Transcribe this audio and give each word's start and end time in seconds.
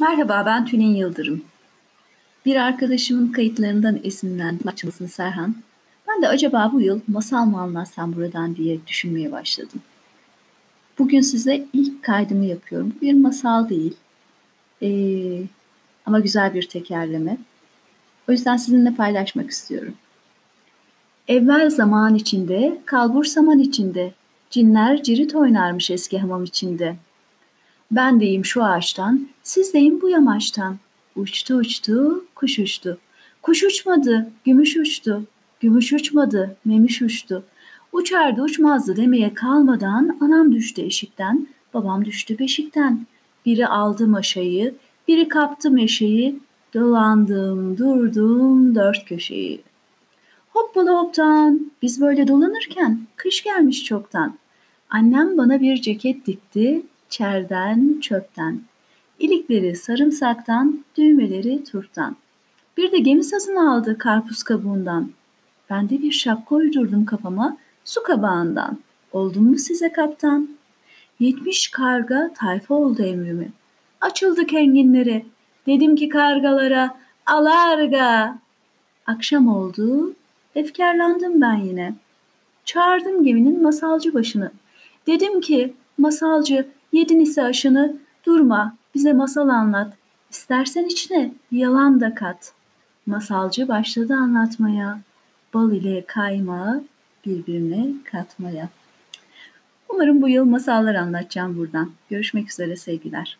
Merhaba 0.00 0.42
ben 0.46 0.66
Tülin 0.66 0.94
Yıldırım. 0.94 1.44
Bir 2.46 2.56
arkadaşımın 2.56 3.32
kayıtlarından 3.32 4.00
esinlendim 4.04 4.68
açmasını 4.68 5.08
Serhan. 5.08 5.54
Ben 6.08 6.22
de 6.22 6.28
acaba 6.28 6.70
bu 6.72 6.80
yıl 6.80 7.00
masal 7.08 7.44
mı 7.44 7.60
anlatsam 7.60 8.16
buradan 8.16 8.56
diye 8.56 8.86
düşünmeye 8.86 9.32
başladım. 9.32 9.80
Bugün 10.98 11.20
size 11.20 11.66
ilk 11.72 12.02
kaydımı 12.02 12.44
yapıyorum. 12.44 12.94
Bir 13.02 13.12
masal 13.12 13.68
değil. 13.68 13.96
Ee, 14.82 15.42
ama 16.06 16.20
güzel 16.20 16.54
bir 16.54 16.68
tekerleme. 16.68 17.38
O 18.28 18.32
yüzden 18.32 18.56
sizinle 18.56 18.94
paylaşmak 18.94 19.50
istiyorum. 19.50 19.94
Evvel 21.28 21.70
zaman 21.70 22.14
içinde, 22.14 22.80
kalbur 22.84 23.24
saman 23.24 23.58
içinde, 23.58 24.12
cinler 24.50 25.02
cirit 25.02 25.34
oynarmış 25.34 25.90
eski 25.90 26.18
hamam 26.18 26.44
içinde.'' 26.44 27.09
Ben 27.90 28.20
deyim 28.20 28.44
şu 28.44 28.64
ağaçtan, 28.64 29.28
siz 29.42 29.74
deyin 29.74 30.02
bu 30.02 30.08
yamaçtan. 30.08 30.76
Uçtu 31.16 31.54
uçtu, 31.54 32.24
kuş 32.34 32.58
uçtu. 32.58 32.98
Kuş 33.42 33.64
uçmadı, 33.64 34.30
gümüş 34.44 34.76
uçtu. 34.76 35.22
Gümüş 35.60 35.92
uçmadı, 35.92 36.56
memiş 36.64 37.02
uçtu. 37.02 37.44
Uçardı 37.92 38.42
uçmazdı 38.42 38.96
demeye 38.96 39.34
kalmadan 39.34 40.18
anam 40.20 40.52
düştü 40.52 40.82
eşikten, 40.82 41.46
babam 41.74 42.04
düştü 42.04 42.38
beşikten. 42.38 43.06
Biri 43.46 43.66
aldı 43.66 44.08
maşayı, 44.08 44.74
biri 45.08 45.28
kaptı 45.28 45.70
meşeyi, 45.70 46.38
dolandım 46.74 47.78
durdum 47.78 48.74
dört 48.74 49.04
köşeyi. 49.04 49.60
Hoppala 50.48 50.90
hoptan, 50.90 51.70
biz 51.82 52.00
böyle 52.00 52.28
dolanırken 52.28 53.00
kış 53.16 53.44
gelmiş 53.44 53.84
çoktan. 53.84 54.34
Annem 54.90 55.38
bana 55.38 55.60
bir 55.60 55.80
ceket 55.80 56.26
dikti, 56.26 56.82
çerden, 57.10 58.00
çöpten. 58.00 58.60
İlikleri 59.18 59.76
sarımsaktan, 59.76 60.84
düğmeleri 60.96 61.64
turptan. 61.64 62.16
Bir 62.76 62.92
de 62.92 62.98
gemi 62.98 63.24
satın 63.24 63.56
aldı 63.56 63.98
karpuz 63.98 64.42
kabuğundan. 64.42 65.10
Ben 65.70 65.88
de 65.88 66.02
bir 66.02 66.12
şapka 66.12 66.54
uydurdum 66.54 67.04
kafama 67.04 67.56
su 67.84 68.02
kabağından. 68.02 68.78
Oldum 69.12 69.44
mu 69.44 69.58
size 69.58 69.92
kaptan? 69.92 70.48
Yetmiş 71.20 71.68
karga 71.68 72.30
tayfa 72.34 72.74
oldu 72.74 73.02
emrimi. 73.02 73.52
Açıldık 74.00 74.54
enginlere. 74.54 75.22
Dedim 75.66 75.96
ki 75.96 76.08
kargalara 76.08 76.96
alarga. 77.26 78.38
Akşam 79.06 79.48
oldu. 79.48 80.14
Efkarlandım 80.54 81.40
ben 81.40 81.56
yine. 81.56 81.94
Çağırdım 82.64 83.24
geminin 83.24 83.62
masalcı 83.62 84.14
başını. 84.14 84.50
Dedim 85.06 85.40
ki 85.40 85.74
masalcı 85.98 86.66
Yedin 86.92 87.20
ise 87.20 87.42
aşını, 87.42 87.96
durma, 88.26 88.76
bize 88.94 89.12
masal 89.12 89.48
anlat. 89.48 89.94
İstersen 90.30 90.84
içine 90.84 91.32
yalan 91.52 92.00
da 92.00 92.14
kat. 92.14 92.52
Masalcı 93.06 93.68
başladı 93.68 94.14
anlatmaya. 94.14 95.00
Bal 95.54 95.72
ile 95.72 96.04
kaymağı 96.06 96.84
birbirine 97.26 97.86
katmaya. 98.04 98.68
Umarım 99.88 100.22
bu 100.22 100.28
yıl 100.28 100.44
masallar 100.44 100.94
anlatacağım 100.94 101.56
buradan. 101.56 101.90
Görüşmek 102.10 102.50
üzere 102.50 102.76
sevgiler. 102.76 103.38